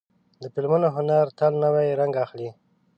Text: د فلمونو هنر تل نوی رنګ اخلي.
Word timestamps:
د 0.41 0.43
فلمونو 0.53 0.87
هنر 0.95 1.25
تل 1.39 1.53
نوی 1.63 1.87
رنګ 1.99 2.13
اخلي. 2.25 2.49